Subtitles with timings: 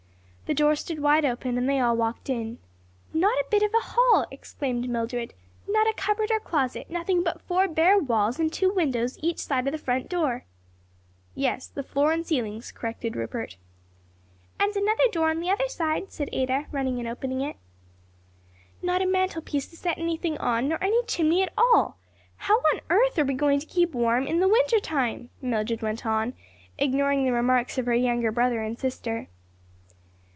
[0.51, 2.57] The door stood wide open and they all walked in.
[3.13, 5.33] "Not a bit of a hall!" exclaimed Mildred,
[5.65, 9.65] "not a cupboard or closet; nothing but four bare walls and two windows each side
[9.65, 10.43] of the front door."
[11.35, 13.55] "Yes, the floor and ceilings," corrected Rupert.
[14.59, 17.55] "And another door on the other side," said Ada, running and opening it.
[18.81, 21.97] "Not a mantelpiece to set anything on, nor any chimney at all!
[22.35, 26.05] How on earth are we going to keep warm in the winter time?" Mildred went
[26.05, 26.33] on,
[26.77, 29.29] ignoring the remarks of her younger brother and sister.